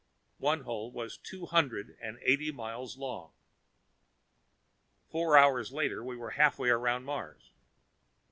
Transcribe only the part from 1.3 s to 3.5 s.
hundred and eighty miles long.